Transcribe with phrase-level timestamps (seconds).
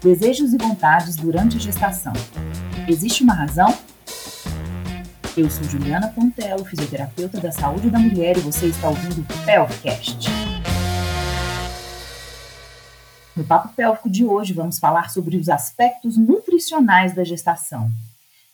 [0.00, 2.12] Desejos e vontades durante a gestação.
[2.86, 3.76] Existe uma razão?
[5.36, 10.28] Eu sou Juliana Pontello, fisioterapeuta da saúde da mulher e você está ouvindo o Pelvcast.
[13.34, 17.90] No Papo Pélvico de hoje vamos falar sobre os aspectos nutricionais da gestação.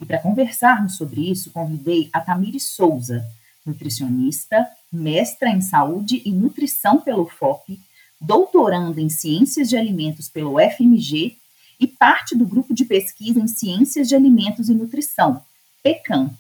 [0.00, 3.22] E para conversarmos sobre isso, convidei a Tamires Souza,
[3.66, 7.79] nutricionista, mestra em saúde e nutrição pelo FOP,
[8.25, 11.36] doutoranda em Ciências de Alimentos pelo FMG
[11.79, 15.43] e parte do grupo de pesquisa em Ciências de Alimentos e Nutrição,
[15.82, 16.31] PECAM.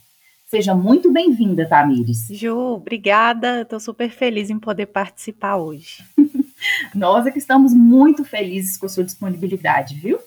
[0.46, 2.26] Seja muito bem-vinda, Tamires.
[2.30, 3.62] Ju, obrigada.
[3.62, 6.02] Estou super feliz em poder participar hoje.
[6.94, 10.18] Nós é que estamos muito felizes com a sua disponibilidade, viu?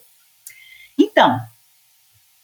[0.97, 1.39] Então,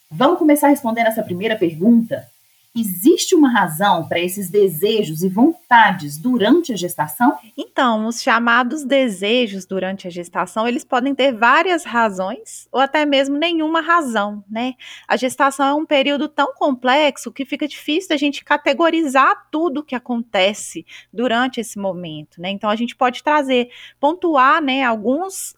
[0.10, 2.28] vamos começar respondendo essa primeira pergunta
[2.76, 7.38] Existe uma razão para esses desejos e vontades durante a gestação?
[7.56, 13.38] Então, os chamados desejos durante a gestação, eles podem ter várias razões ou até mesmo
[13.38, 14.74] nenhuma razão, né?
[15.08, 19.84] A gestação é um período tão complexo que fica difícil a gente categorizar tudo o
[19.84, 20.84] que acontece
[21.14, 22.50] durante esse momento, né?
[22.50, 25.56] Então, a gente pode trazer, pontuar, né, alguns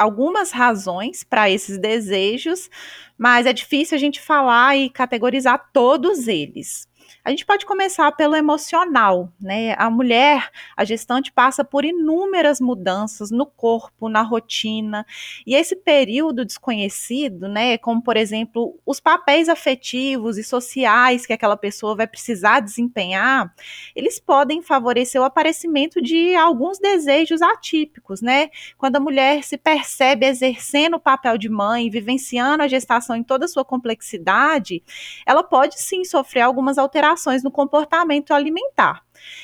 [0.00, 2.70] algumas razões para esses desejos,
[3.18, 6.88] mas é difícil a gente falar e categorizar todos eles.
[7.24, 9.74] A gente pode começar pelo emocional, né?
[9.76, 15.04] A mulher, a gestante passa por inúmeras mudanças no corpo, na rotina,
[15.46, 21.56] e esse período desconhecido, né, como por exemplo, os papéis afetivos e sociais que aquela
[21.56, 23.52] pessoa vai precisar desempenhar,
[23.94, 28.50] eles podem favorecer o aparecimento de alguns desejos atípicos, né?
[28.78, 33.44] Quando a mulher se percebe exercendo o papel de mãe, vivenciando a gestação em toda
[33.44, 34.82] a sua complexidade,
[35.26, 39.02] ela pode sim sofrer algumas alterações alterações no comportamento alimentar.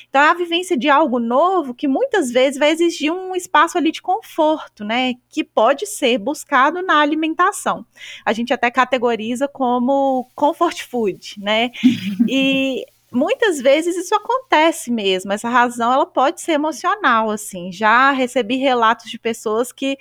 [0.09, 3.91] Então, é a vivência de algo novo que muitas vezes vai exigir um espaço ali
[3.91, 5.13] de conforto, né?
[5.29, 7.85] Que pode ser buscado na alimentação.
[8.25, 11.71] A gente até categoriza como comfort food, né?
[12.29, 15.31] E muitas vezes isso acontece mesmo.
[15.31, 17.71] Essa razão ela pode ser emocional, assim.
[17.71, 19.97] Já recebi relatos de pessoas que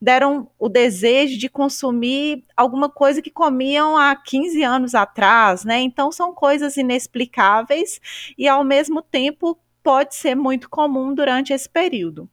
[0.00, 5.80] deram o desejo de consumir alguma coisa que comiam há 15 anos atrás, né?
[5.80, 8.00] Então são coisas inexplicáveis
[8.36, 12.28] e ao mesmo tempo pode ser muito comum durante esse período.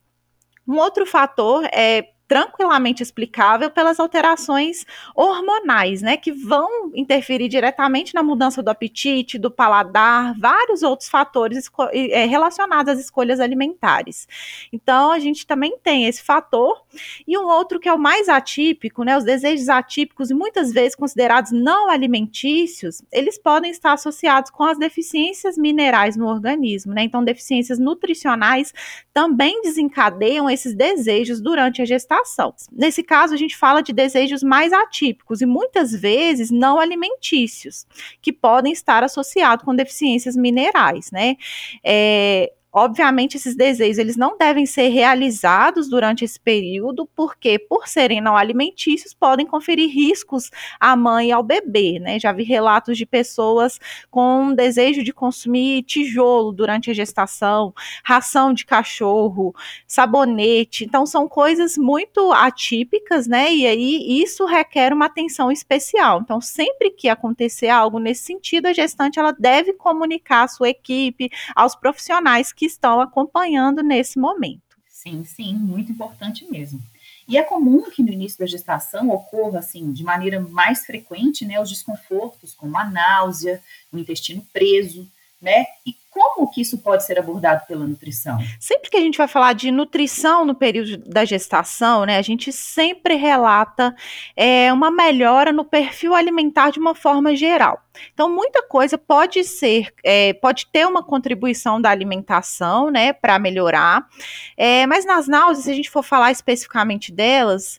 [0.67, 8.23] Um outro fator é tranquilamente explicável pelas alterações hormonais, né, que vão interferir diretamente na
[8.23, 14.27] mudança do apetite, do paladar, vários outros fatores é, relacionados às escolhas alimentares.
[14.73, 16.81] Então, a gente também tem esse fator
[17.27, 20.95] e um outro que é o mais atípico, né, os desejos atípicos e muitas vezes
[20.95, 27.03] considerados não alimentícios, eles podem estar associados com as deficiências minerais no organismo, né?
[27.03, 28.73] Então, deficiências nutricionais
[29.13, 32.53] também desencadeiam esses desejos durante a gestação alimentação.
[32.71, 37.85] Nesse caso, a gente fala de desejos mais atípicos e muitas vezes não alimentícios,
[38.21, 41.35] que podem estar associados com deficiências minerais, né?
[41.83, 48.19] É, Obviamente, esses desejos eles não devem ser realizados durante esse período, porque, por serem
[48.19, 51.99] não alimentícios, podem conferir riscos à mãe e ao bebê.
[51.99, 52.19] Né?
[52.19, 53.79] Já vi relatos de pessoas
[54.11, 59.55] com desejo de consumir tijolo durante a gestação, ração de cachorro,
[59.87, 60.83] sabonete.
[60.83, 63.53] Então, são coisas muito atípicas, né?
[63.53, 66.19] E aí isso requer uma atenção especial.
[66.19, 71.29] Então, sempre que acontecer algo nesse sentido, a gestante ela deve comunicar à sua equipe,
[71.55, 74.61] aos profissionais que que estão acompanhando nesse momento.
[74.89, 76.81] Sim, sim, muito importante mesmo.
[77.27, 81.61] E é comum que no início da gestação ocorra, assim, de maneira mais frequente, né,
[81.61, 83.61] os desconfortos, como a náusea,
[83.91, 85.07] o intestino preso,
[85.39, 85.65] né?
[85.85, 88.39] E como que isso pode ser abordado pela nutrição?
[88.57, 92.53] Sempre que a gente vai falar de nutrição no período da gestação, né, a gente
[92.53, 93.93] sempre relata
[94.33, 97.81] é, uma melhora no perfil alimentar de uma forma geral.
[98.13, 104.07] Então, muita coisa pode ser, é, pode ter uma contribuição da alimentação, né, para melhorar.
[104.55, 107.77] É, mas nas náuseas, se a gente for falar especificamente delas,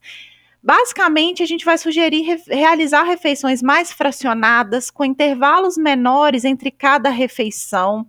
[0.67, 7.09] Basicamente, a gente vai sugerir re realizar refeições mais fracionadas, com intervalos menores entre cada
[7.09, 8.05] refeição.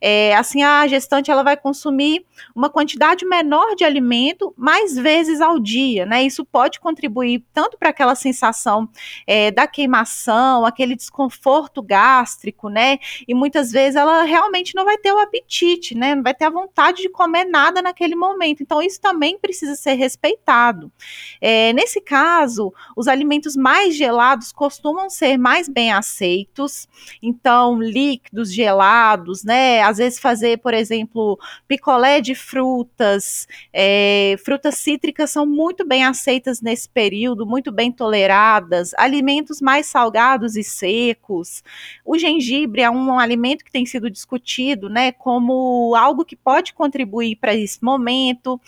[0.00, 2.24] É, assim, a gestante ela vai consumir
[2.54, 6.22] uma quantidade menor de alimento mais vezes ao dia, né?
[6.22, 8.88] Isso pode contribuir tanto para aquela sensação
[9.26, 12.98] é, da queimação, aquele desconforto gástrico, né?
[13.26, 16.14] E muitas vezes ela realmente não vai ter o apetite, né?
[16.14, 18.62] Não vai ter a vontade de comer nada naquele momento.
[18.62, 20.92] Então, isso também precisa ser respeitado.
[21.40, 26.86] É, nesse nesse caso, os alimentos mais gelados costumam ser mais bem aceitos.
[27.22, 29.80] Então, líquidos gelados, né?
[29.82, 36.60] Às vezes fazer, por exemplo, picolé de frutas, é, frutas cítricas são muito bem aceitas
[36.60, 38.92] nesse período, muito bem toleradas.
[38.98, 41.62] Alimentos mais salgados e secos.
[42.04, 45.12] O gengibre é um alimento que tem sido discutido, né?
[45.12, 48.60] Como algo que pode contribuir para esse momento.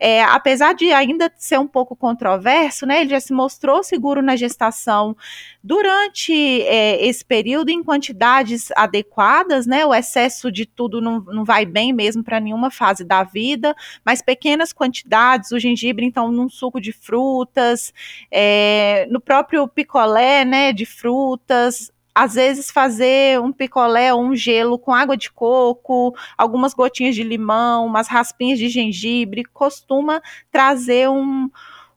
[0.00, 4.36] É, apesar de ainda ser um pouco controverso, né, ele já se mostrou seguro na
[4.36, 5.16] gestação
[5.62, 11.66] durante é, esse período em quantidades adequadas, né, o excesso de tudo não, não vai
[11.66, 13.74] bem mesmo para nenhuma fase da vida,
[14.04, 17.92] mas pequenas quantidades, o gengibre, então, num suco de frutas,
[18.30, 24.76] é, no próprio picolé, né, de frutas, às vezes fazer um picolé ou um gelo
[24.76, 30.20] com água de coco, algumas gotinhas de limão, umas raspinhas de gengibre, costuma
[30.50, 31.48] trazer um,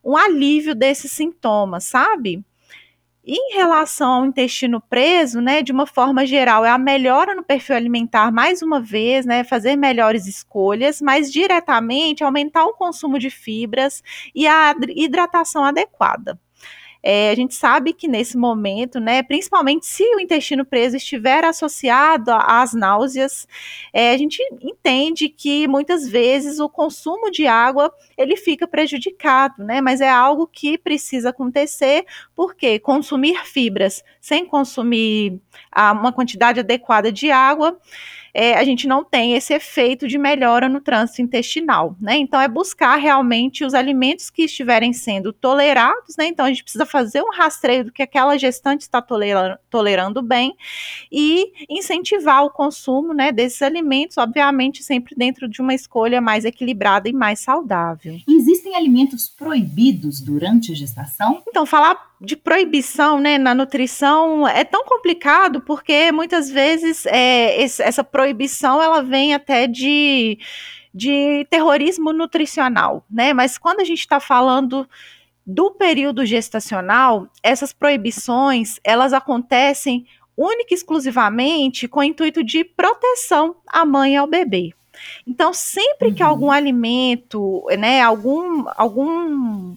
[0.03, 2.45] um alívio desses sintomas, sabe?
[3.25, 7.75] Em relação ao intestino preso, né, de uma forma geral, é a melhora no perfil
[7.75, 14.03] alimentar, mais uma vez, né, fazer melhores escolhas, mas diretamente aumentar o consumo de fibras
[14.35, 16.39] e a hidratação adequada.
[17.03, 22.31] É, a gente sabe que nesse momento, né, principalmente se o intestino preso estiver associado
[22.31, 23.47] às náuseas,
[23.91, 29.81] é, a gente entende que muitas vezes o consumo de água ele fica prejudicado, né?
[29.81, 32.05] Mas é algo que precisa acontecer
[32.35, 35.39] porque consumir fibras sem consumir
[35.71, 37.79] a, uma quantidade adequada de água
[38.33, 42.17] é, a gente não tem esse efeito de melhora no trânsito intestinal, né?
[42.17, 46.27] Então é buscar realmente os alimentos que estiverem sendo tolerados, né?
[46.27, 50.55] Então a gente precisa fazer um rastreio do que aquela gestante está tolerando, tolerando bem
[51.11, 57.09] e incentivar o consumo, né, desses alimentos, obviamente sempre dentro de uma escolha mais equilibrada
[57.09, 58.17] e mais saudável.
[58.27, 61.41] Existem alimentos proibidos durante a gestação?
[61.47, 67.81] Então falar de proibição né, na nutrição é tão complicado porque muitas vezes é, esse,
[67.81, 70.37] essa proibição ela vem até de,
[70.93, 73.33] de terrorismo nutricional, né?
[73.33, 74.87] Mas quando a gente está falando
[75.45, 80.05] do período gestacional, essas proibições elas acontecem
[80.37, 84.73] única e exclusivamente com o intuito de proteção à mãe e ao bebê.
[85.25, 86.13] Então, sempre uhum.
[86.13, 89.75] que algum alimento, né, algum, algum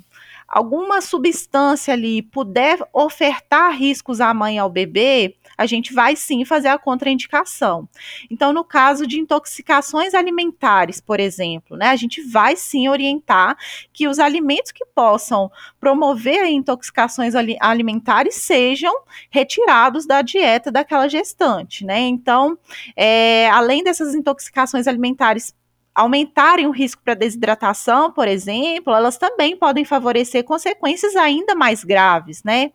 [0.55, 6.45] alguma substância ali puder ofertar riscos à mãe e ao bebê, a gente vai sim
[6.45, 7.89] fazer a contraindicação.
[8.31, 13.57] Então, no caso de intoxicações alimentares, por exemplo, né, a gente vai sim orientar
[13.93, 18.95] que os alimentos que possam promover intoxicações alimentares sejam
[19.31, 21.99] retirados da dieta daquela gestante, né?
[21.99, 22.57] Então,
[22.95, 25.53] é, além dessas intoxicações alimentares
[25.95, 32.43] aumentarem o risco para desidratação, por exemplo, elas também podem favorecer consequências ainda mais graves,
[32.43, 32.73] né?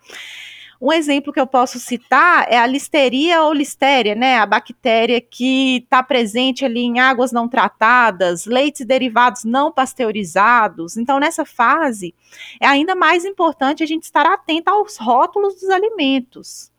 [0.81, 4.37] Um exemplo que eu posso citar é a listeria ou listéria, né?
[4.37, 10.95] A bactéria que está presente ali em águas não tratadas, leites derivados não pasteurizados.
[10.95, 12.15] Então, nessa fase,
[12.61, 16.71] é ainda mais importante a gente estar atento aos rótulos dos alimentos.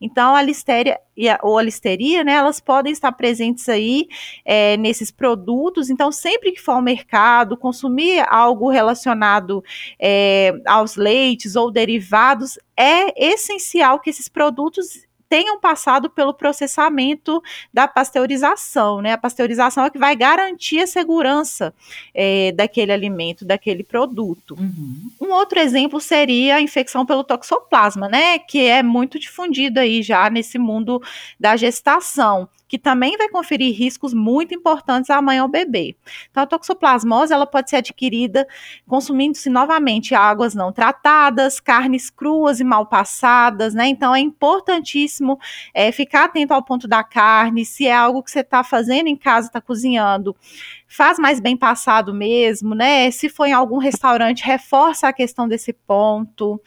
[0.00, 1.00] Então, a listéria
[1.42, 4.08] ou a listeria, né, elas podem estar presentes aí
[4.44, 5.90] é, nesses produtos.
[5.90, 9.64] Então, sempre que for ao mercado, consumir algo relacionado
[9.98, 17.42] é, aos leites ou derivados, é essencial que esses produtos tenham passado pelo processamento
[17.72, 19.12] da pasteurização, né?
[19.12, 21.74] A pasteurização é que vai garantir a segurança
[22.14, 24.56] é, daquele alimento, daquele produto.
[24.58, 25.10] Uhum.
[25.20, 28.38] Um outro exemplo seria a infecção pelo toxoplasma, né?
[28.38, 31.02] Que é muito difundido aí já nesse mundo
[31.38, 35.96] da gestação que também vai conferir riscos muito importantes à mãe ou ao bebê.
[36.30, 38.46] Então, a toxoplasmose ela pode ser adquirida
[38.86, 43.88] consumindo-se novamente águas não tratadas, carnes cruas e mal passadas, né?
[43.88, 45.38] Então, é importantíssimo
[45.72, 49.16] é, ficar atento ao ponto da carne, se é algo que você está fazendo em
[49.16, 50.36] casa, está cozinhando,
[50.86, 53.10] faz mais bem passado mesmo, né?
[53.10, 56.60] Se for em algum restaurante, reforça a questão desse ponto.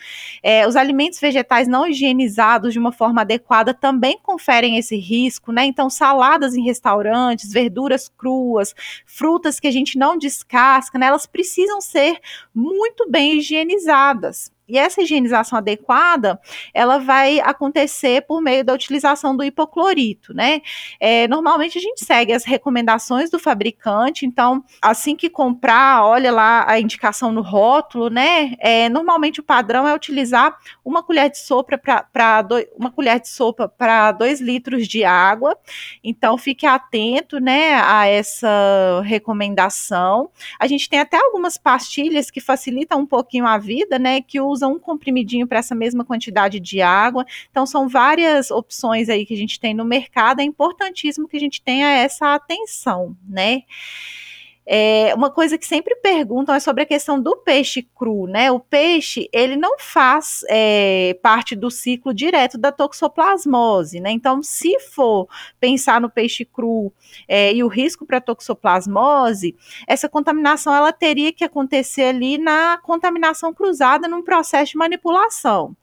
[0.43, 5.65] É, os alimentos vegetais não higienizados de uma forma adequada também conferem esse risco, né?
[5.65, 8.73] Então, saladas em restaurantes, verduras cruas,
[9.05, 11.07] frutas que a gente não descasca, né?
[11.07, 12.19] Elas precisam ser
[12.53, 14.51] muito bem higienizadas.
[14.71, 16.39] E essa higienização adequada,
[16.73, 20.61] ela vai acontecer por meio da utilização do hipoclorito, né?
[20.97, 26.63] É, normalmente a gente segue as recomendações do fabricante, então, assim que comprar, olha lá
[26.65, 28.53] a indicação no rótulo, né?
[28.59, 32.47] É, normalmente o padrão é utilizar uma colher de sopa para
[32.77, 35.57] uma colher de sopa para dois litros de água.
[36.01, 40.29] Então, fique atento, né, a essa recomendação.
[40.57, 44.73] A gente tem até algumas pastilhas que facilitam um pouquinho a vida, né, que usam
[44.73, 47.25] um comprimidinho para essa mesma quantidade de água.
[47.49, 50.39] Então, são várias opções aí que a gente tem no mercado.
[50.39, 53.63] É importantíssimo que a gente tenha essa atenção, né?
[54.73, 58.49] É, uma coisa que sempre perguntam é sobre a questão do peixe cru, né?
[58.49, 64.11] O peixe, ele não faz é, parte do ciclo direto da toxoplasmose, né?
[64.11, 65.27] Então, se for
[65.59, 66.89] pensar no peixe cru
[67.27, 73.53] é, e o risco para toxoplasmose, essa contaminação ela teria que acontecer ali na contaminação
[73.53, 75.75] cruzada num processo de manipulação.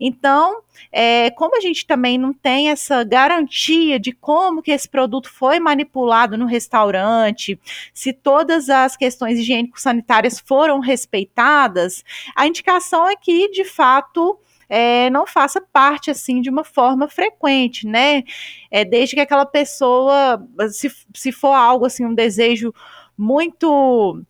[0.00, 5.30] Então, é, como a gente também não tem essa garantia de como que esse produto
[5.30, 7.58] foi manipulado no restaurante,
[7.94, 12.02] se todas as questões higiênico-sanitárias foram respeitadas,
[12.34, 14.38] a indicação é que, de fato,
[14.70, 18.22] é, não faça parte assim de uma forma frequente, né?
[18.70, 22.72] É, desde que aquela pessoa, se, se for algo assim, um desejo
[23.18, 24.24] muito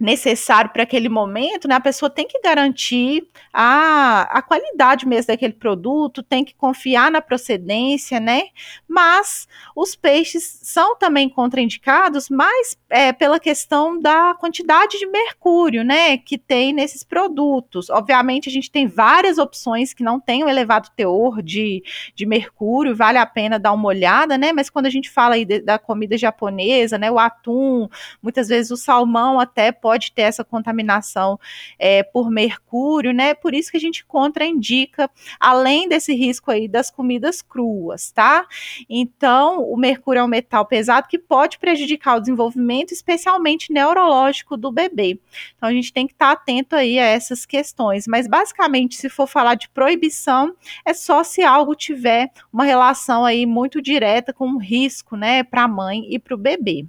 [0.00, 5.52] necessário para aquele momento, né, a pessoa tem que garantir a, a qualidade mesmo daquele
[5.52, 8.44] produto, tem que confiar na procedência, né?
[8.88, 16.16] Mas os peixes são também contraindicados, mas é, pela questão da quantidade de mercúrio, né,
[16.16, 17.90] que tem nesses produtos.
[17.90, 21.82] Obviamente, a gente tem várias opções que não têm um elevado teor de,
[22.14, 24.50] de mercúrio, vale a pena dar uma olhada, né?
[24.52, 27.86] Mas quando a gente fala aí de, da comida japonesa, né, o atum,
[28.22, 31.36] muitas vezes o salmão até pode pode ter essa contaminação
[31.76, 33.34] é, por mercúrio, né?
[33.34, 38.46] Por isso que a gente contraindica, além desse risco aí das comidas cruas, tá?
[38.88, 44.70] Então, o mercúrio é um metal pesado que pode prejudicar o desenvolvimento, especialmente neurológico do
[44.70, 45.18] bebê.
[45.56, 48.06] Então, a gente tem que estar atento aí a essas questões.
[48.06, 50.54] Mas, basicamente, se for falar de proibição,
[50.86, 55.64] é só se algo tiver uma relação aí muito direta com um risco, né, para
[55.64, 56.86] a mãe e para o bebê.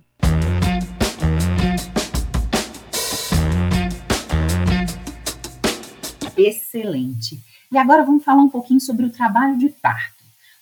[6.47, 7.39] Excelente.
[7.71, 10.21] E agora vamos falar um pouquinho sobre o trabalho de parto.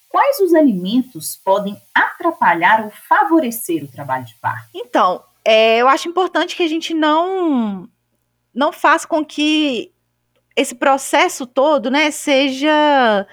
[0.10, 4.70] Quais os alimentos podem atrapalhar ou favorecer o trabalho de parto?
[4.74, 7.88] Então, é, eu acho importante que a gente não
[8.54, 9.92] não faça com que
[10.56, 13.26] esse processo todo, né, seja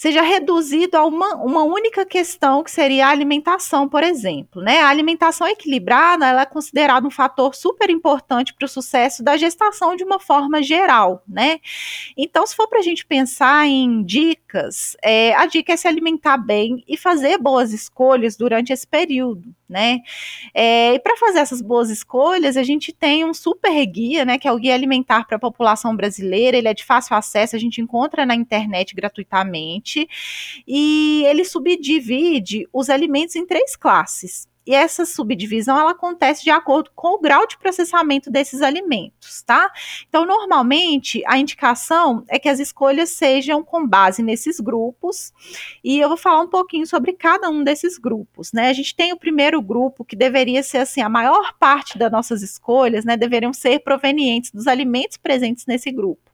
[0.00, 4.62] seja reduzido a uma, uma única questão, que seria a alimentação, por exemplo.
[4.62, 4.80] Né?
[4.80, 9.94] A alimentação equilibrada ela é considerada um fator super importante para o sucesso da gestação
[9.94, 11.22] de uma forma geral.
[11.28, 11.60] Né?
[12.16, 16.38] Então, se for para a gente pensar em dicas, é, a dica é se alimentar
[16.38, 20.00] bem e fazer boas escolhas durante esse período né?
[20.52, 24.36] É, e para fazer essas boas escolhas, a gente tem um super guia, né?
[24.36, 26.56] Que é o Guia Alimentar para a População Brasileira.
[26.56, 29.89] Ele é de fácil acesso, a gente encontra na internet gratuitamente.
[30.66, 34.48] E ele subdivide os alimentos em três classes.
[34.66, 39.68] E essa subdivisão ela acontece de acordo com o grau de processamento desses alimentos, tá?
[40.08, 45.32] Então, normalmente, a indicação é que as escolhas sejam com base nesses grupos,
[45.82, 48.68] e eu vou falar um pouquinho sobre cada um desses grupos, né?
[48.68, 52.42] A gente tem o primeiro grupo que deveria ser assim, a maior parte das nossas
[52.42, 56.29] escolhas, né, deveriam ser provenientes dos alimentos presentes nesse grupo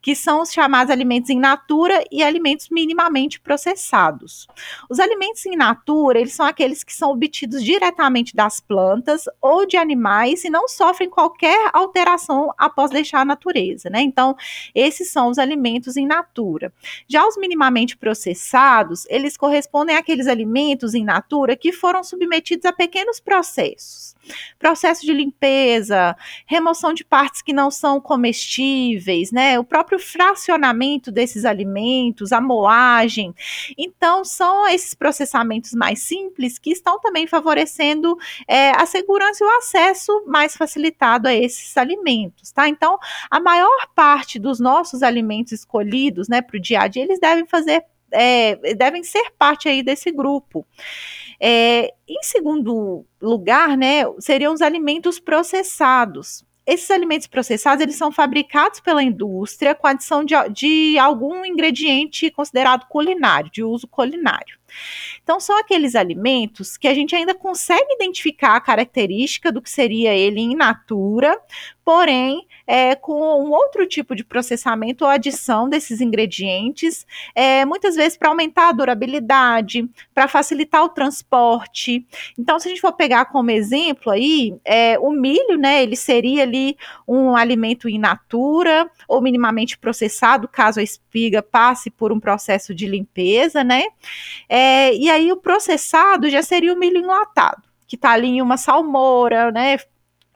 [0.00, 4.46] que são os chamados alimentos in natura e alimentos minimamente processados.
[4.88, 9.76] Os alimentos in natura, eles são aqueles que são obtidos diretamente das plantas ou de
[9.76, 14.00] animais e não sofrem qualquer alteração após deixar a natureza, né?
[14.00, 14.36] Então,
[14.74, 16.72] esses são os alimentos in natura.
[17.08, 23.20] Já os minimamente processados, eles correspondem àqueles alimentos in natura que foram submetidos a pequenos
[23.20, 24.16] processos
[24.58, 32.32] processo de limpeza, remoção de partes que não são comestíveis, O próprio fracionamento desses alimentos,
[32.32, 33.34] a moagem.
[33.76, 38.16] Então, são esses processamentos mais simples que estão também favorecendo
[38.48, 42.68] é, a segurança e o acesso mais facilitado a esses alimentos, tá?
[42.68, 42.98] Então,
[43.30, 47.46] a maior parte dos nossos alimentos escolhidos, né, para o dia a dia, eles devem
[47.46, 50.64] fazer é, devem ser parte aí desse grupo.
[51.40, 56.44] É, em segundo lugar, né, seriam os alimentos processados.
[56.66, 62.86] Esses alimentos processados, eles são fabricados pela indústria com adição de, de algum ingrediente considerado
[62.88, 64.58] culinário, de uso culinário.
[65.22, 70.12] Então, são aqueles alimentos que a gente ainda consegue identificar a característica do que seria
[70.12, 71.38] ele in natura,
[71.86, 73.14] porém, é, com
[73.44, 78.72] um outro tipo de processamento ou adição desses ingredientes, é, muitas vezes para aumentar a
[78.72, 82.04] durabilidade, para facilitar o transporte.
[82.36, 86.42] Então, se a gente for pegar como exemplo aí, é, o milho, né, ele seria
[86.42, 86.76] ali
[87.06, 92.88] um alimento in natura ou minimamente processado, caso a espiga passe por um processo de
[92.88, 93.84] limpeza, né?
[94.48, 98.56] É, e aí o processado já seria o milho enlatado, que está ali em uma
[98.56, 99.78] salmoura, né?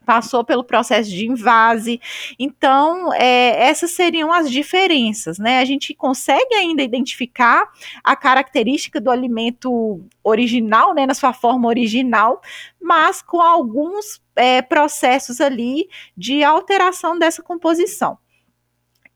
[0.05, 1.99] Passou pelo processo de invase.
[2.37, 5.59] Então, é, essas seriam as diferenças, né?
[5.59, 7.69] A gente consegue ainda identificar
[8.03, 12.41] a característica do alimento original, né, na sua forma original,
[12.81, 18.17] mas com alguns é, processos ali de alteração dessa composição.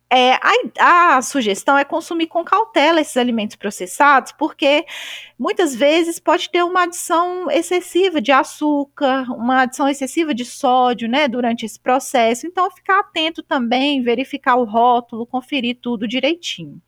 [0.07, 0.33] É,
[0.79, 4.85] a, a, sugestão é consumir com cautela esses alimentos processados, porque
[5.37, 11.27] muitas vezes pode ter uma adição excessiva de açúcar, uma adição excessiva de sódio, né,
[11.27, 12.45] durante esse processo.
[12.45, 16.79] Então, ficar atento também, verificar o rótulo, conferir tudo direitinho.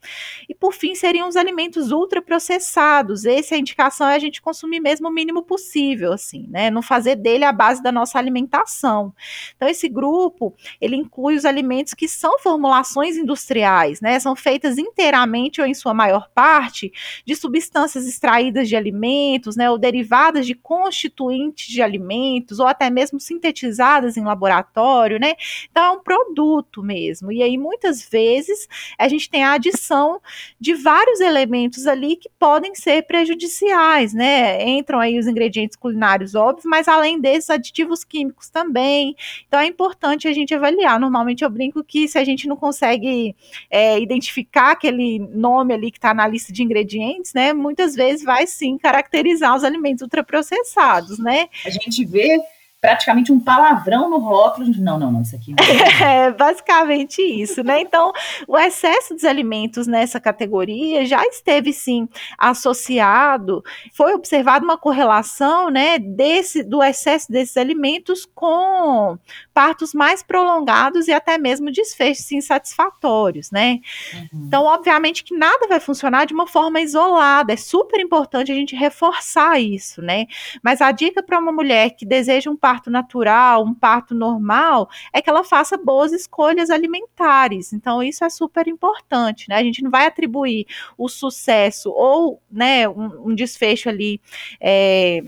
[0.47, 3.25] E por fim, seriam os alimentos ultraprocessados.
[3.25, 7.15] Essa a indicação é a gente consumir mesmo o mínimo possível, assim, né, não fazer
[7.15, 9.11] dele a base da nossa alimentação.
[9.55, 15.61] Então, esse grupo, ele inclui os alimentos que são formulações industriais, né, são feitas inteiramente
[15.61, 16.91] ou em sua maior parte
[17.25, 23.19] de substâncias extraídas de alimentos, né, ou derivadas de constituintes de alimentos, ou até mesmo
[23.19, 25.35] sintetizadas em laboratório, né?
[25.69, 27.31] Então é um produto mesmo.
[27.31, 30.19] E aí muitas vezes a gente tem a adição
[30.59, 34.67] de vários elementos ali que podem ser prejudiciais, né?
[34.67, 39.15] Entram aí os ingredientes culinários óbvios, mas além desses aditivos químicos também.
[39.47, 40.99] Então é importante a gente avaliar.
[40.99, 43.35] Normalmente eu brinco que se a gente não consegue consegue
[43.69, 47.53] é, identificar aquele nome ali que está na lista de ingredientes, né?
[47.53, 51.47] Muitas vezes vai sim caracterizar os alimentos ultraprocessados, né?
[51.65, 52.39] A gente vê
[52.79, 54.67] praticamente um palavrão no rótulo.
[54.77, 56.27] Não, não, não, isso aqui não é.
[56.27, 57.81] é basicamente isso, né?
[57.81, 58.11] Então,
[58.47, 62.07] o excesso dos alimentos nessa categoria já esteve sim
[62.37, 69.17] associado, foi observada uma correlação, né, desse do excesso desses alimentos com
[69.53, 73.79] partos mais prolongados e até mesmo desfechos insatisfatórios, né?
[74.13, 74.45] Uhum.
[74.47, 77.53] Então, obviamente que nada vai funcionar de uma forma isolada.
[77.53, 80.27] É super importante a gente reforçar isso, né?
[80.61, 85.21] Mas a dica para uma mulher que deseja um parto natural, um parto normal, é
[85.21, 87.71] que ela faça boas escolhas alimentares.
[87.71, 89.55] Então, isso é super importante, né?
[89.55, 94.19] A gente não vai atribuir o sucesso ou, né, um, um desfecho ali.
[94.59, 95.23] É,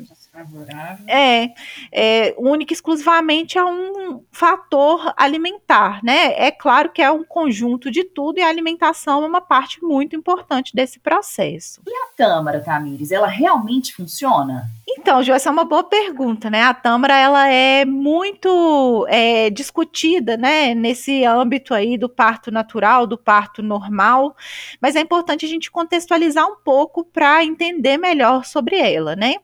[1.08, 1.54] é,
[1.92, 6.34] é única e exclusivamente a um fator alimentar, né?
[6.36, 10.16] É claro que é um conjunto de tudo e a alimentação é uma parte muito
[10.16, 11.82] importante desse processo.
[11.88, 14.70] E a tâmara, Tamires, ela realmente funciona?
[14.88, 16.64] Então, Ju, essa é uma boa pergunta, né?
[16.64, 20.74] A tâmara, ela é muito é, discutida, né?
[20.74, 24.36] Nesse âmbito aí do parto natural, do parto normal,
[24.82, 29.36] mas é importante a gente contextualizar um pouco para entender melhor sobre ela, né?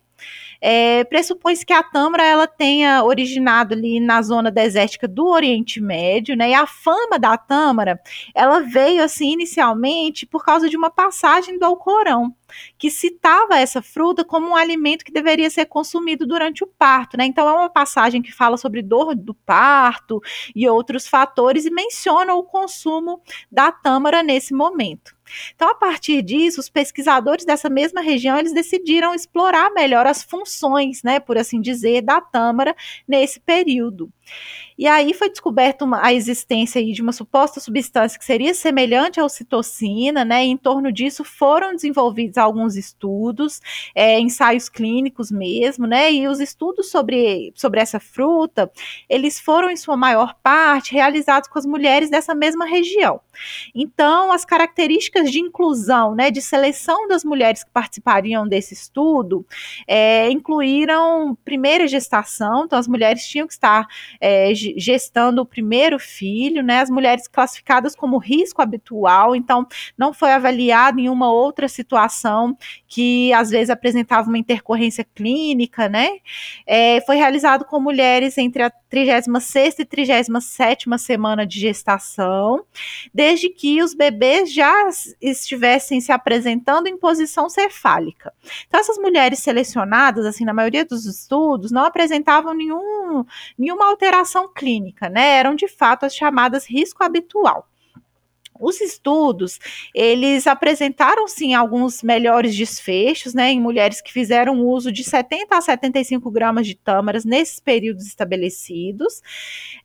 [0.60, 6.36] É, pressupõe-se que a Tâmara ela tenha originado ali na zona desértica do Oriente Médio,
[6.36, 6.50] né?
[6.50, 8.00] E a fama da Tâmara,
[8.34, 12.34] ela veio assim inicialmente por causa de uma passagem do Alcorão
[12.78, 17.26] que citava essa fruta como um alimento que deveria ser consumido durante o parto, né?
[17.26, 20.20] Então é uma passagem que fala sobre dor do parto
[20.54, 25.15] e outros fatores e menciona o consumo da tâmara nesse momento.
[25.54, 31.02] Então, a partir disso, os pesquisadores dessa mesma região eles decidiram explorar melhor as funções,
[31.02, 32.74] né, por assim dizer, da tâmara
[33.08, 34.10] nesse período.
[34.78, 40.24] E aí foi descoberta a existência de uma suposta substância que seria semelhante à ocitocina,
[40.24, 40.44] né?
[40.44, 43.60] Em torno disso foram desenvolvidos alguns estudos,
[43.94, 46.12] é, ensaios clínicos mesmo, né?
[46.12, 48.70] E os estudos sobre, sobre essa fruta,
[49.08, 53.20] eles foram em sua maior parte realizados com as mulheres dessa mesma região.
[53.74, 59.46] Então, as características de inclusão, né, de seleção das mulheres que participariam desse estudo,
[59.86, 63.86] é, incluíram primeira gestação, então as mulheres tinham que estar
[64.20, 66.80] é, gestando o primeiro filho, né?
[66.80, 73.32] As mulheres classificadas como risco habitual, então não foi avaliado em uma outra situação que
[73.32, 76.08] às vezes apresentava uma intercorrência clínica, né?
[76.66, 78.70] É, foi realizado com mulheres entre a
[79.04, 82.64] 36 e 37 semana de gestação,
[83.12, 84.88] desde que os bebês já
[85.20, 88.32] estivessem se apresentando em posição cefálica.
[88.66, 93.24] Então, essas mulheres selecionadas, assim, na maioria dos estudos, não apresentavam nenhum,
[93.58, 95.36] nenhuma alteração clínica, né?
[95.36, 97.68] Eram de fato as chamadas risco habitual.
[98.60, 99.58] Os estudos,
[99.94, 105.60] eles apresentaram sim alguns melhores desfechos, né, em mulheres que fizeram uso de 70 a
[105.60, 109.22] 75 gramas de tâmaras nesses períodos estabelecidos,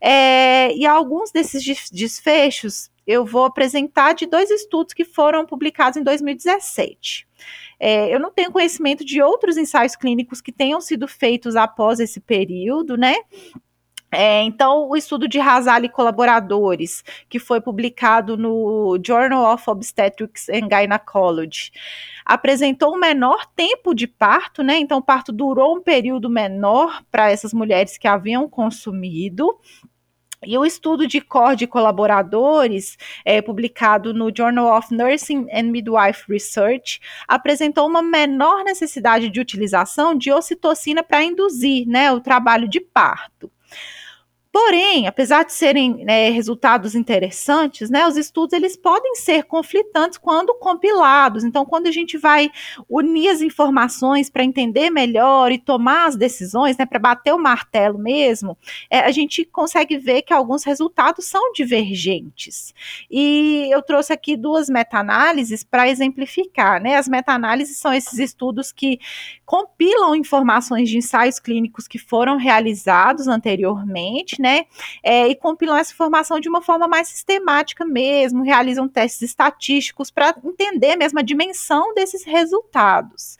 [0.00, 6.02] é, e alguns desses desfechos eu vou apresentar de dois estudos que foram publicados em
[6.02, 7.26] 2017.
[7.78, 12.20] É, eu não tenho conhecimento de outros ensaios clínicos que tenham sido feitos após esse
[12.20, 13.16] período, né?
[14.14, 20.50] É, então, o estudo de Hazal e colaboradores, que foi publicado no Journal of Obstetrics
[20.50, 21.72] and Gynecology,
[22.22, 24.76] apresentou um menor tempo de parto, né?
[24.76, 29.58] Então, o parto durou um período menor para essas mulheres que haviam consumido.
[30.44, 36.24] E o estudo de COR de colaboradores, é, publicado no Journal of Nursing and Midwife
[36.28, 42.80] Research, apresentou uma menor necessidade de utilização de ocitocina para induzir né, o trabalho de
[42.80, 43.50] parto.
[44.52, 50.54] Porém, apesar de serem né, resultados interessantes, né, os estudos eles podem ser conflitantes quando
[50.58, 51.42] compilados.
[51.42, 52.50] Então, quando a gente vai
[52.86, 57.98] unir as informações para entender melhor e tomar as decisões, né, para bater o martelo
[57.98, 58.58] mesmo,
[58.90, 62.74] é, a gente consegue ver que alguns resultados são divergentes.
[63.10, 66.78] E eu trouxe aqui duas meta-análises para exemplificar.
[66.78, 66.96] Né?
[66.96, 69.00] As meta-análises são esses estudos que
[69.46, 74.66] compilam informações de ensaios clínicos que foram realizados anteriormente né?
[75.02, 80.34] É, e compilam essa informação de uma forma mais sistemática mesmo, realizam testes estatísticos para
[80.44, 83.38] entender mesmo a dimensão desses resultados.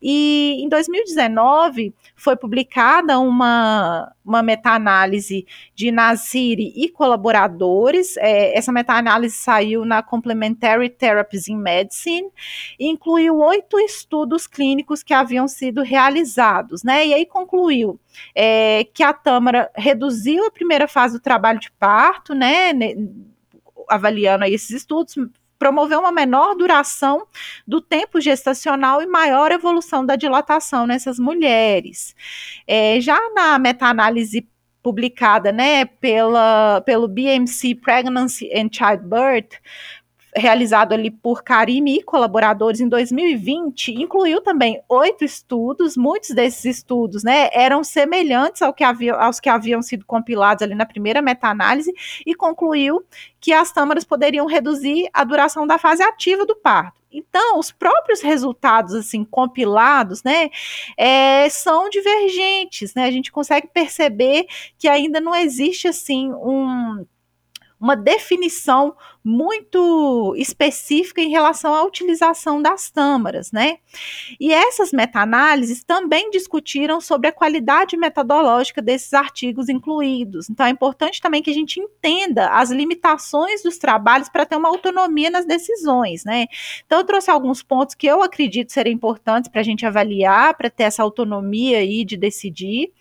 [0.00, 8.16] E em 2019 foi publicada uma, uma meta-análise de Nasiri e colaboradores.
[8.16, 12.28] É, essa meta-análise saiu na Complementary Therapies in Medicine
[12.80, 17.06] e incluiu oito estudos clínicos que haviam sido realizados, né?
[17.06, 18.00] E aí concluiu
[18.34, 22.72] é, que a Tâmara reduziu a primeira fase do trabalho de parto, né,
[23.88, 25.16] avaliando aí esses estudos,
[25.58, 27.26] promoveu uma menor duração
[27.66, 32.14] do tempo gestacional e maior evolução da dilatação nessas mulheres.
[32.66, 34.46] É, já na meta-análise
[34.82, 39.60] publicada né, pela, pelo BMC Pregnancy and Childbirth,
[40.34, 47.22] realizado ali por Karime e colaboradores em 2020, incluiu também oito estudos, muitos desses estudos,
[47.24, 51.92] né, eram semelhantes ao que havia, aos que haviam sido compilados ali na primeira meta-análise
[52.26, 53.02] e concluiu
[53.40, 56.98] que as tâmaras poderiam reduzir a duração da fase ativa do parto.
[57.10, 60.50] Então, os próprios resultados, assim, compilados, né,
[60.96, 64.46] é, são divergentes, né, a gente consegue perceber
[64.78, 67.06] que ainda não existe, assim, um
[67.80, 73.78] uma definição muito específica em relação à utilização das tâmaras, né?
[74.40, 80.48] E essas meta-análises também discutiram sobre a qualidade metodológica desses artigos incluídos.
[80.48, 84.68] Então é importante também que a gente entenda as limitações dos trabalhos para ter uma
[84.68, 86.46] autonomia nas decisões, né?
[86.86, 90.70] Então eu trouxe alguns pontos que eu acredito serem importantes para a gente avaliar, para
[90.70, 92.92] ter essa autonomia aí de decidir.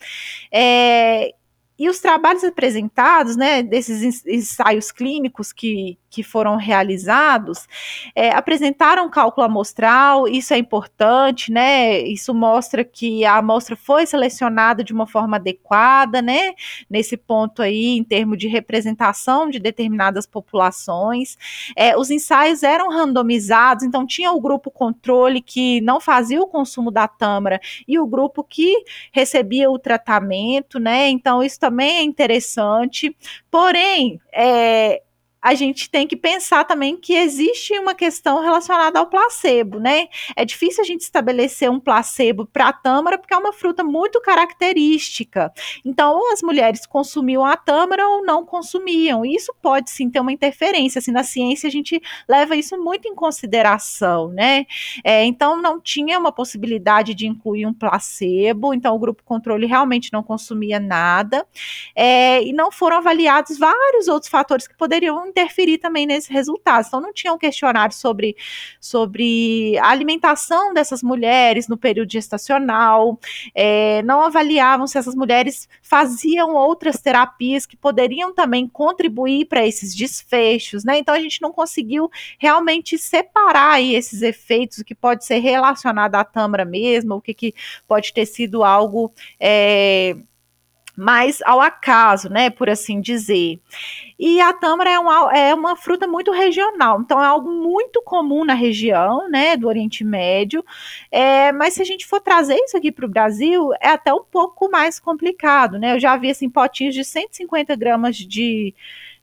[0.51, 1.33] É,
[1.79, 7.67] e os trabalhos apresentados, né, desses ensaios clínicos que, que foram realizados,
[8.15, 14.83] é, apresentaram cálculo amostral, isso é importante, né, isso mostra que a amostra foi selecionada
[14.83, 16.53] de uma forma adequada, né,
[16.89, 21.37] nesse ponto aí, em termos de representação de determinadas populações.
[21.75, 26.89] É, os ensaios eram randomizados, então tinha o grupo controle que não fazia o consumo
[26.89, 33.15] da tâmara e o grupo que recebia o tratamento, né, então isso também é interessante.
[33.51, 35.01] Porém, é,
[35.41, 40.07] a gente tem que pensar também que existe uma questão relacionada ao placebo, né?
[40.35, 44.19] É difícil a gente estabelecer um placebo para a tâmara porque é uma fruta muito
[44.19, 45.51] característica.
[45.85, 49.23] Então, ou as mulheres consumiam a tâmara ou não consumiam.
[49.23, 50.99] Isso pode sim ter uma interferência.
[50.99, 54.65] Assim, na ciência a gente leva isso muito em consideração, né?
[55.03, 58.73] É, então, não tinha uma possibilidade de incluir um placebo.
[58.73, 61.45] Então, o grupo controle realmente não consumia nada.
[61.95, 66.87] É, e não foram avaliados vários outros fatores que poderiam interferir também nesses resultados.
[66.87, 68.35] Então, não tinha um questionário sobre,
[68.79, 73.19] sobre a alimentação dessas mulheres no período gestacional,
[73.53, 79.95] é, não avaliavam se essas mulheres faziam outras terapias que poderiam também contribuir para esses
[79.95, 80.97] desfechos, né?
[80.97, 86.15] Então, a gente não conseguiu realmente separar aí esses efeitos, o que pode ser relacionado
[86.15, 87.53] à tâmara mesmo, o que, que
[87.87, 89.11] pode ter sido algo.
[89.39, 90.15] É,
[90.97, 93.59] mais ao acaso, né, por assim dizer.
[94.17, 98.43] E a tâmara é uma, é uma fruta muito regional, então é algo muito comum
[98.43, 100.65] na região, né, do Oriente Médio.
[101.11, 104.23] É, mas se a gente for trazer isso aqui para o Brasil, é até um
[104.23, 105.93] pouco mais complicado, né?
[105.93, 108.73] Eu já vi assim potinhos de 150 gramas de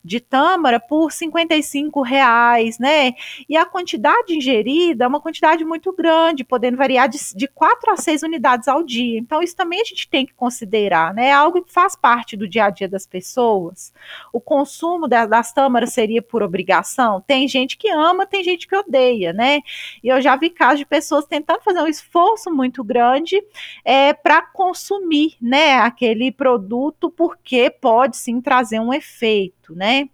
[0.04, 3.14] de tâmara por 55 reais, né?
[3.48, 7.96] E a quantidade ingerida é uma quantidade muito grande, podendo variar de, de 4 a
[7.96, 9.18] 6 unidades ao dia.
[9.18, 11.28] Então, isso também a gente tem que considerar, né?
[11.28, 13.92] É algo que faz parte do dia a dia das pessoas.
[14.32, 17.22] O consumo das, das tâmaras seria por obrigação?
[17.26, 19.60] Tem gente que ama, tem gente que odeia, né?
[20.02, 23.42] E eu já vi casos de pessoas tentando fazer um esforço muito grande
[23.84, 25.76] é, para consumir, né?
[25.76, 30.08] Aquele produto, porque pode sim trazer um efeito, né?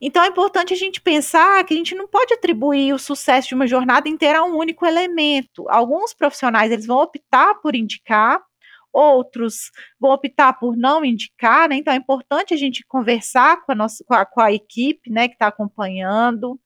[0.00, 3.54] Então é importante a gente pensar que a gente não pode atribuir o sucesso de
[3.54, 5.68] uma jornada inteira a um único elemento.
[5.68, 8.40] Alguns profissionais eles vão optar por indicar,
[8.92, 11.76] outros vão optar por não indicar, né?
[11.76, 15.28] Então é importante a gente conversar com a nossa com a, com a equipe, né,
[15.28, 16.58] que está acompanhando.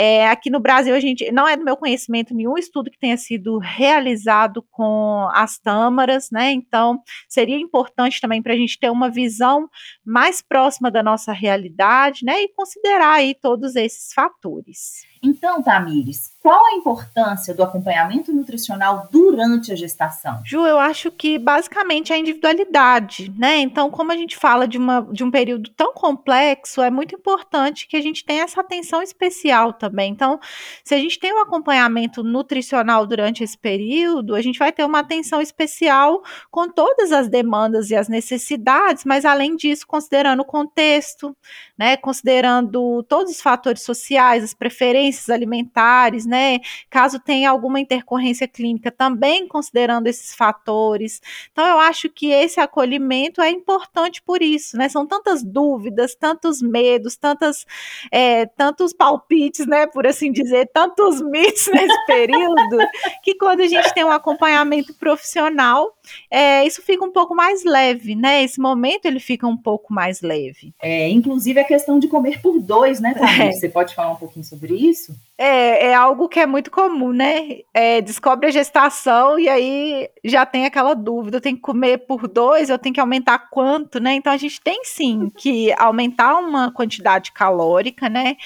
[0.00, 3.16] É, aqui no Brasil, a gente não é do meu conhecimento nenhum estudo que tenha
[3.16, 6.52] sido realizado com as tâmaras, né?
[6.52, 9.68] Então, seria importante também para a gente ter uma visão
[10.06, 12.40] mais próxima da nossa realidade, né?
[12.42, 15.02] E considerar aí todos esses fatores.
[15.20, 20.40] Então, Tamires, qual a importância do acompanhamento nutricional durante a gestação?
[20.46, 23.58] Ju, eu acho que basicamente é a individualidade, né?
[23.58, 27.86] Então, como a gente fala de, uma, de um período tão complexo, é muito importante
[27.86, 30.10] que a gente tenha essa atenção especial também.
[30.10, 30.40] Então,
[30.82, 35.00] se a gente tem um acompanhamento nutricional durante esse período, a gente vai ter uma
[35.00, 41.36] atenção especial com todas as demandas e as necessidades, mas além disso, considerando o contexto,
[41.78, 41.98] né?
[41.98, 46.37] Considerando todos os fatores sociais, as preferências alimentares, né?
[46.90, 51.20] Caso tenha alguma intercorrência clínica, também considerando esses fatores.
[51.52, 54.88] Então, eu acho que esse acolhimento é importante por isso, né?
[54.88, 57.66] São tantas dúvidas, tantos medos, tantas,
[58.10, 59.86] é, tantos palpites, né?
[59.86, 62.78] Por assim dizer, tantos mitos nesse período,
[63.22, 65.96] que quando a gente tem um acompanhamento profissional,
[66.30, 68.42] é, isso fica um pouco mais leve, né?
[68.42, 70.74] Esse momento ele fica um pouco mais leve.
[70.80, 73.14] É, inclusive a questão de comer por dois, né?
[73.38, 73.52] É.
[73.52, 75.14] Você pode falar um pouquinho sobre isso?
[75.40, 77.60] É, é algo que é muito comum, né?
[77.72, 82.26] É, descobre a gestação e aí já tem aquela dúvida: eu tenho que comer por
[82.26, 84.14] dois, eu tenho que aumentar quanto, né?
[84.14, 88.36] Então a gente tem sim que aumentar uma quantidade calórica, né?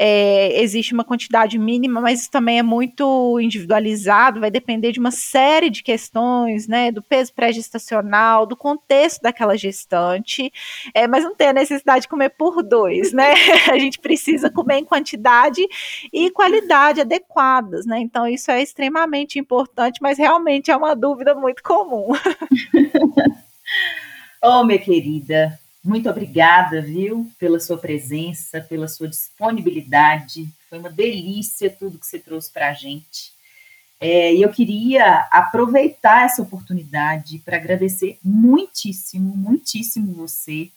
[0.00, 5.10] É, existe uma quantidade mínima, mas isso também é muito individualizado, vai depender de uma
[5.10, 10.52] série de questões, né, do peso pré-gestacional, do contexto daquela gestante,
[10.94, 13.34] é, mas não tem a necessidade de comer por dois, né?
[13.72, 15.66] A gente precisa comer em quantidade
[16.12, 17.98] e qualidade adequadas, né?
[17.98, 22.12] Então isso é extremamente importante, mas realmente é uma dúvida muito comum.
[24.42, 25.58] oh, minha querida,
[25.88, 30.46] muito obrigada, viu, pela sua presença, pela sua disponibilidade.
[30.68, 33.32] Foi uma delícia tudo que você trouxe para a gente.
[33.98, 40.70] É, e eu queria aproveitar essa oportunidade para agradecer muitíssimo, muitíssimo você,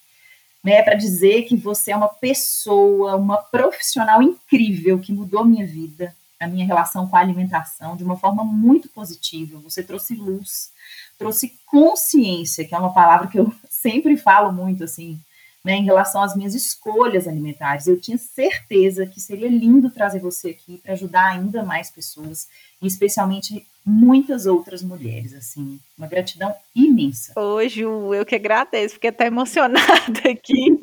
[0.64, 6.16] né, para dizer que você é uma pessoa, uma profissional incrível que mudou minha vida,
[6.40, 9.60] a minha relação com a alimentação de uma forma muito positiva.
[9.60, 10.72] Você trouxe luz,
[11.18, 15.20] trouxe consciência, que é uma palavra que eu sempre falo muito assim,
[15.64, 17.88] né, em relação às minhas escolhas alimentares.
[17.88, 22.48] Eu tinha certeza que seria lindo trazer você aqui para ajudar ainda mais pessoas,
[22.82, 27.34] e especialmente muitas outras mulheres, assim, uma gratidão imensa.
[27.40, 29.82] Ô, Ju, eu que agradeço, fiquei até emocionada
[30.30, 30.80] aqui,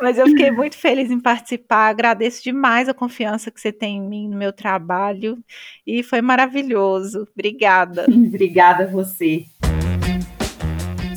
[0.00, 4.08] mas eu fiquei muito feliz em participar, agradeço demais a confiança que você tem em
[4.08, 5.38] mim, no meu trabalho,
[5.84, 8.06] e foi maravilhoso, obrigada.
[8.10, 9.46] obrigada a você.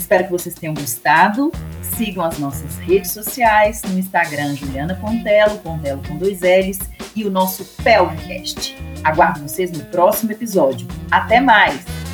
[0.08, 1.52] Espero que vocês tenham gostado.
[1.82, 6.80] Sigam as nossas redes sociais, no Instagram Juliana Pontelo, Pontelo com dois L's,
[7.14, 8.78] e o nosso Pelvicast.
[9.04, 10.88] Aguardo vocês no próximo episódio.
[11.12, 12.07] Até mais!